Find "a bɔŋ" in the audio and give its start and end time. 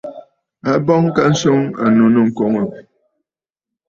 0.69-1.03